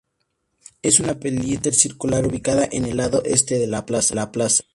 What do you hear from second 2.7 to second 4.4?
en el lado este de la plaza.